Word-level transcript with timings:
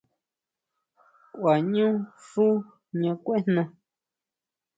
Kuaʼñu 1.39 1.87
xú 2.27 2.45
jña 2.91 3.11
kuejna. 3.25 3.63